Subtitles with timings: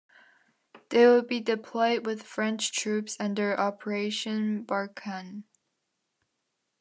[0.89, 5.43] They would be deployed with French troops under Operation Barkhane.